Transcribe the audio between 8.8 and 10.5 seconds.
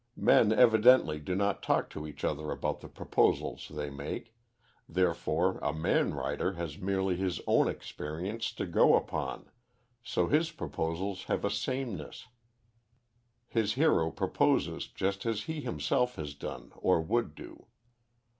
upon, so his